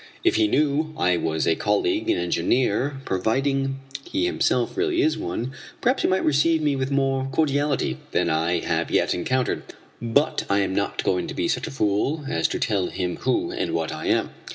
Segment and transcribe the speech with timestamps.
[0.23, 5.51] If he knew I was a colleague, an engineer providing he himself really is one
[5.79, 9.61] perhaps he might receive me with more cordiality than I have yet encountered,
[10.01, 13.51] but I am not going to be such a fool as to tell him who
[13.51, 14.31] and what I am.